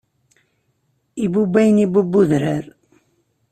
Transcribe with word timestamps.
Ibubb 1.25 1.53
ayen 1.59 1.77
ibubb 1.85 2.11
udrar. 2.21 2.65